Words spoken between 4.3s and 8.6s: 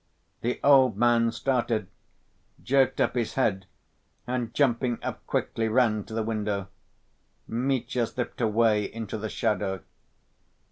jumping up quickly, ran to the window. Mitya slipped